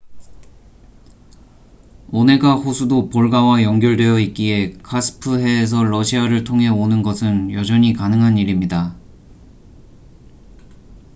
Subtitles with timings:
[2.11, 8.95] 오네가 호수도 볼가와 연결되어 있기에 카스프해에서 러시아를 통해 오는 것은 여전히 가능한 일입니다